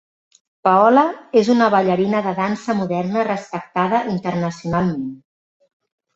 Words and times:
Paola 0.67 1.03
és 1.41 1.51
una 1.55 1.67
ballarina 1.75 2.21
de 2.29 2.33
dansa 2.39 2.75
moderna 2.81 3.27
respectada 3.29 4.01
internacionalment. 4.17 5.07